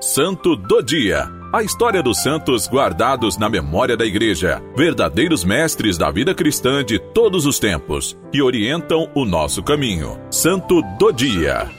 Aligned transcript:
Santo 0.00 0.54
do 0.54 0.82
Dia. 0.82 1.26
A 1.50 1.62
história 1.62 2.02
dos 2.02 2.22
santos 2.22 2.68
guardados 2.68 3.38
na 3.38 3.48
memória 3.48 3.96
da 3.96 4.04
Igreja, 4.04 4.62
verdadeiros 4.76 5.42
mestres 5.42 5.96
da 5.96 6.10
vida 6.10 6.34
cristã 6.34 6.84
de 6.84 6.98
todos 6.98 7.46
os 7.46 7.58
tempos, 7.58 8.14
que 8.30 8.42
orientam 8.42 9.10
o 9.14 9.24
nosso 9.24 9.62
caminho. 9.62 10.20
Santo 10.30 10.82
do 10.98 11.10
Dia. 11.12 11.70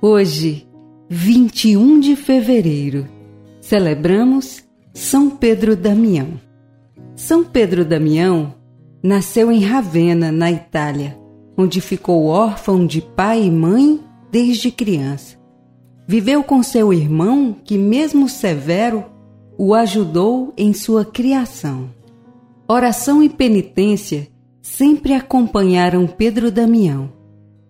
Hoje, 0.00 0.66
21 1.10 2.00
de 2.00 2.16
fevereiro, 2.16 3.06
celebramos 3.60 4.64
São 4.94 5.28
Pedro 5.28 5.76
Damião. 5.76 6.40
São 7.14 7.44
Pedro 7.44 7.84
Damião 7.84 8.57
nasceu 9.02 9.50
em 9.50 9.60
Ravenna, 9.60 10.32
na 10.32 10.50
Itália, 10.50 11.18
onde 11.56 11.80
ficou 11.80 12.26
órfão 12.26 12.86
de 12.86 13.00
pai 13.00 13.44
e 13.44 13.50
mãe 13.50 14.00
desde 14.30 14.70
criança. 14.70 15.36
Viveu 16.06 16.42
com 16.42 16.62
seu 16.62 16.92
irmão, 16.92 17.54
que, 17.64 17.76
mesmo 17.76 18.28
severo, 18.28 19.04
o 19.58 19.74
ajudou 19.74 20.52
em 20.56 20.72
sua 20.72 21.04
criação. 21.04 21.90
Oração 22.68 23.22
e 23.22 23.28
penitência 23.28 24.28
sempre 24.62 25.14
acompanharam 25.14 26.06
Pedro 26.06 26.50
Damião. 26.50 27.10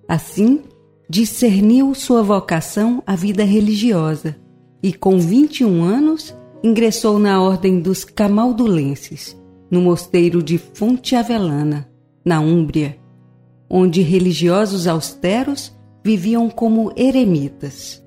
Assim, 0.09 0.61
discerniu 1.09 1.95
sua 1.95 2.23
vocação 2.23 3.03
à 3.07 3.15
vida 3.15 3.45
religiosa 3.45 4.37
e, 4.83 4.93
com 4.93 5.19
21 5.19 5.83
anos, 5.83 6.35
ingressou 6.63 7.19
na 7.19 7.41
Ordem 7.41 7.81
dos 7.81 8.05
Camaldulenses, 8.05 9.38
no 9.71 9.81
mosteiro 9.81 10.43
de 10.43 10.59
Fonte 10.59 11.15
Avelana, 11.15 11.89
na 12.25 12.41
Úmbria, 12.41 12.97
onde 13.69 14.01
religiosos 14.03 14.87
austeros 14.87 15.77
viviam 16.05 16.49
como 16.49 16.93
eremitas. 16.97 18.03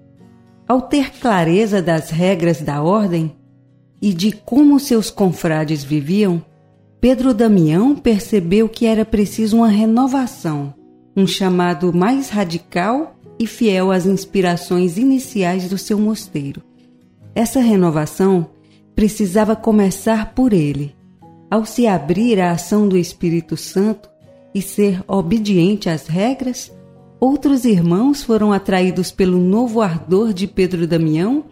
Ao 0.68 0.82
ter 0.82 1.12
clareza 1.20 1.82
das 1.82 2.10
regras 2.10 2.62
da 2.62 2.82
ordem 2.82 3.36
e 4.02 4.14
de 4.14 4.32
como 4.32 4.80
seus 4.80 5.10
confrades 5.10 5.84
viviam, 5.84 6.44
Pedro 7.00 7.34
Damião 7.34 7.96
percebeu 7.96 8.70
que 8.70 8.86
era 8.86 9.04
preciso 9.04 9.58
uma 9.58 9.68
renovação 9.68 10.74
um 11.16 11.28
chamado 11.28 11.94
mais 11.94 12.30
radical 12.30 13.16
e 13.38 13.46
fiel 13.46 13.92
às 13.92 14.06
inspirações 14.06 14.98
iniciais 14.98 15.70
do 15.70 15.78
seu 15.78 16.00
mosteiro. 16.00 16.62
Essa 17.34 17.60
renovação 17.60 18.48
precisava 18.96 19.56
começar 19.56 20.34
por 20.34 20.54
ele. 20.54 20.96
Ao 21.52 21.66
se 21.66 21.86
abrir 21.86 22.40
à 22.40 22.52
ação 22.52 22.88
do 22.88 22.98
Espírito 22.98 23.58
Santo 23.58 24.10
e 24.56 24.62
ser 24.62 25.04
obediente 25.06 25.90
às 25.90 26.08
regras, 26.08 26.72
outros 27.20 27.66
irmãos 27.66 28.24
foram 28.24 28.54
atraídos 28.54 29.12
pelo 29.12 29.38
novo 29.38 29.82
ardor 29.82 30.32
de 30.34 30.48
Pedro 30.48 30.88
Damião 30.88 31.44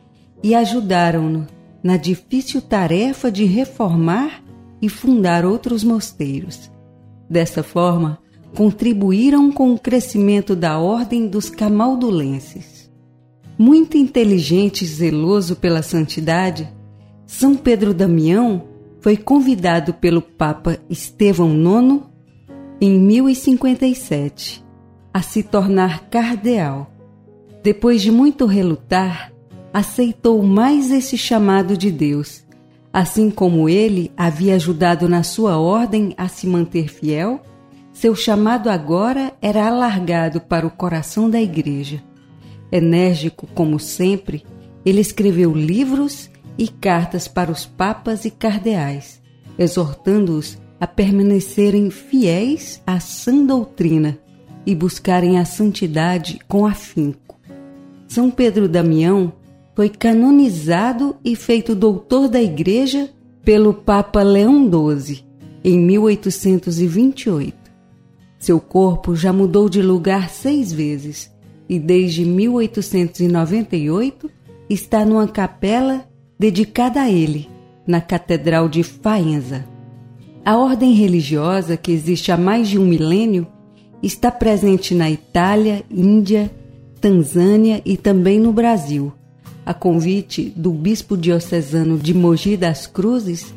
e 0.41 0.55
ajudaram-no 0.55 1.45
na 1.83 1.97
difícil 1.97 2.61
tarefa 2.61 3.29
de 3.29 3.43
reformar 3.43 4.41
e 4.81 4.87
fundar 4.87 5.43
outros 5.43 5.83
mosteiros. 5.83 6.71
Dessa 7.29 7.61
forma, 7.61 8.19
contribuíram 8.55 9.51
com 9.51 9.73
o 9.73 9.77
crescimento 9.77 10.55
da 10.55 10.79
ordem 10.79 11.27
dos 11.27 11.49
camaldulenses. 11.49 12.89
Muito 13.57 13.97
inteligente 13.97 14.83
e 14.83 14.87
zeloso 14.87 15.57
pela 15.57 15.81
santidade, 15.81 16.71
São 17.27 17.53
Pedro 17.53 17.93
Damião 17.93 18.68
foi 18.99 19.17
convidado 19.17 19.93
pelo 19.93 20.21
Papa 20.21 20.77
Estevão 20.89 21.51
IX 21.51 22.01
em 22.81 22.99
1057 22.99 24.63
a 25.13 25.21
se 25.21 25.43
tornar 25.43 26.09
cardeal. 26.09 26.91
Depois 27.63 28.01
de 28.01 28.11
muito 28.11 28.45
relutar, 28.45 29.33
aceitou 29.73 30.41
mais 30.43 30.91
esse 30.91 31.17
chamado 31.17 31.75
de 31.77 31.91
Deus, 31.91 32.45
assim 32.91 33.29
como 33.29 33.67
ele 33.67 34.11
havia 34.15 34.55
ajudado 34.55 35.09
na 35.09 35.23
sua 35.23 35.57
ordem 35.57 36.13
a 36.17 36.27
se 36.27 36.47
manter 36.47 36.87
fiel 36.87 37.41
seu 37.99 38.15
chamado 38.15 38.69
agora 38.69 39.33
era 39.41 39.67
alargado 39.67 40.39
para 40.39 40.65
o 40.65 40.71
coração 40.71 41.29
da 41.29 41.41
Igreja. 41.41 42.01
Enérgico 42.71 43.45
como 43.47 43.77
sempre, 43.77 44.45
ele 44.85 45.01
escreveu 45.01 45.51
livros 45.53 46.29
e 46.59 46.67
cartas 46.67 47.27
para 47.27 47.49
os 47.49 47.65
papas 47.65 48.23
e 48.25 48.29
cardeais, 48.29 49.19
exortando-os 49.57 50.59
a 50.77 50.85
permanecerem 50.85 51.89
fiéis 51.89 52.83
à 52.85 52.99
sã 52.99 53.45
doutrina 53.45 54.19
e 54.65 54.75
buscarem 54.75 55.39
a 55.39 55.45
santidade 55.45 56.37
com 56.49 56.65
afinco. 56.65 57.39
São 58.09 58.29
Pedro 58.29 58.67
Damião 58.67 59.31
foi 59.73 59.87
canonizado 59.87 61.15
e 61.23 61.33
feito 61.33 61.73
doutor 61.73 62.27
da 62.27 62.41
Igreja 62.41 63.09
pelo 63.41 63.73
Papa 63.73 64.21
Leão 64.21 64.69
XII 64.69 65.23
em 65.63 65.79
1828. 65.79 67.55
Seu 68.37 68.59
corpo 68.59 69.15
já 69.15 69.31
mudou 69.31 69.69
de 69.69 69.81
lugar 69.81 70.29
seis 70.29 70.73
vezes 70.73 71.31
e 71.69 71.79
desde 71.79 72.25
1898 72.25 74.29
está 74.69 75.05
numa 75.05 75.27
capela 75.27 76.08
dedicada 76.39 77.01
a 77.01 77.11
ele, 77.11 77.49
na 77.85 77.99
Catedral 77.99 78.69
de 78.69 78.81
Faenza. 78.81 79.65
A 80.45 80.57
ordem 80.57 80.93
religiosa, 80.93 81.75
que 81.75 81.91
existe 81.91 82.31
há 82.31 82.37
mais 82.37 82.69
de 82.69 82.79
um 82.79 82.85
milênio, 82.85 83.45
está 84.01 84.31
presente 84.31 84.95
na 84.95 85.11
Itália, 85.11 85.83
Índia, 85.91 86.49
Tanzânia 87.01 87.81
e 87.83 87.97
também 87.97 88.39
no 88.39 88.53
Brasil. 88.53 89.11
A 89.65 89.73
convite 89.73 90.53
do 90.55 90.71
bispo 90.71 91.17
diocesano 91.17 91.97
de 91.97 92.13
Mogi 92.13 92.55
das 92.55 92.87
Cruzes, 92.87 93.53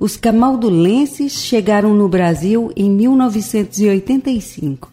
os 0.00 0.16
camaldulenses 0.16 1.34
chegaram 1.34 1.94
no 1.94 2.08
Brasil 2.08 2.72
em 2.74 2.90
1985. 2.90 4.92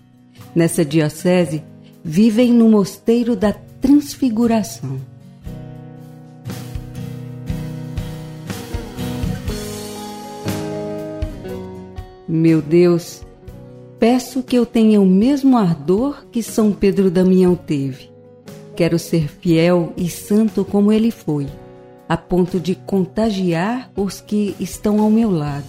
Nessa 0.56 0.86
diocese, 0.86 1.64
vivem 2.04 2.54
no 2.54 2.70
Mosteiro 2.70 3.36
da 3.36 3.52
Transfiguração. 3.82 5.00
Meu 12.34 12.62
Deus, 12.62 13.24
peço 14.00 14.42
que 14.42 14.56
eu 14.56 14.66
tenha 14.66 15.02
o 15.02 15.06
mesmo 15.06 15.58
ardor 15.58 16.24
que 16.32 16.42
São 16.42 16.72
Pedro 16.72 17.12
Damião 17.12 17.58
teve. 17.58 18.10
Quero 18.74 18.98
ser 18.98 19.28
fiel 19.28 19.92
e 19.98 20.10
santo 20.10 20.64
como 20.64 20.94
ele 20.94 21.12
foi 21.12 21.46
a 22.08 22.16
ponto 22.16 22.58
de 22.58 22.74
contagiar 22.74 23.92
os 23.98 24.22
que 24.22 24.56
estão 24.62 25.02
ao 25.02 25.10
meu 25.10 25.30
lado. 25.30 25.66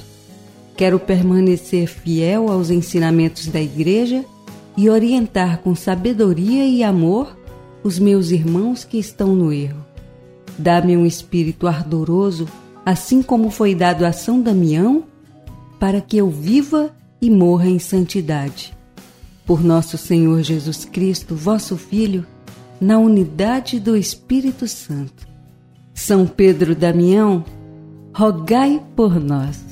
Quero 0.76 1.00
permanecer 1.00 1.88
fiel 1.88 2.48
aos 2.48 2.70
ensinamentos 2.70 3.48
da 3.48 3.60
Igreja 3.60 4.24
e 4.76 4.88
orientar 4.88 5.58
com 5.58 5.74
sabedoria 5.74 6.64
e 6.64 6.84
amor 6.84 7.36
os 7.82 7.98
meus 7.98 8.30
irmãos 8.30 8.84
que 8.84 8.98
estão 8.98 9.34
no 9.34 9.52
erro. 9.52 9.84
Dá-me 10.56 10.96
um 10.96 11.04
espírito 11.04 11.66
ardoroso, 11.66 12.46
assim 12.86 13.20
como 13.20 13.50
foi 13.50 13.74
dado 13.74 14.04
a 14.04 14.12
São 14.12 14.40
Damião, 14.40 15.10
para 15.82 16.00
que 16.00 16.16
eu 16.16 16.30
viva 16.30 16.94
e 17.20 17.28
morra 17.28 17.68
em 17.68 17.80
santidade. 17.80 18.72
Por 19.44 19.64
nosso 19.64 19.98
Senhor 19.98 20.40
Jesus 20.40 20.84
Cristo, 20.84 21.34
vosso 21.34 21.76
Filho, 21.76 22.24
na 22.80 22.98
unidade 22.98 23.80
do 23.80 23.96
Espírito 23.96 24.68
Santo. 24.68 25.26
São 25.92 26.24
Pedro 26.24 26.76
Damião, 26.76 27.44
rogai 28.14 28.80
por 28.94 29.18
nós. 29.18 29.71